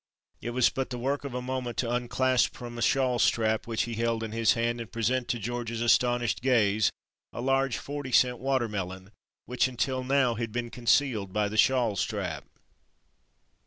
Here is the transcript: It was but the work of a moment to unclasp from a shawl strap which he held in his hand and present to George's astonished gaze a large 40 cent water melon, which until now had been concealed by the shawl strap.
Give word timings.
It 0.41 0.49
was 0.49 0.71
but 0.71 0.89
the 0.89 0.97
work 0.97 1.23
of 1.25 1.35
a 1.35 1.43
moment 1.43 1.77
to 1.77 1.93
unclasp 1.93 2.55
from 2.55 2.75
a 2.75 2.81
shawl 2.81 3.19
strap 3.19 3.67
which 3.67 3.83
he 3.83 3.93
held 3.93 4.23
in 4.23 4.31
his 4.31 4.53
hand 4.53 4.81
and 4.81 4.91
present 4.91 5.27
to 5.27 5.37
George's 5.37 5.79
astonished 5.79 6.41
gaze 6.41 6.89
a 7.31 7.39
large 7.39 7.77
40 7.77 8.11
cent 8.11 8.39
water 8.39 8.67
melon, 8.67 9.11
which 9.45 9.67
until 9.67 10.03
now 10.03 10.33
had 10.33 10.51
been 10.51 10.71
concealed 10.71 11.31
by 11.31 11.47
the 11.47 11.55
shawl 11.55 11.95
strap. 11.95 12.45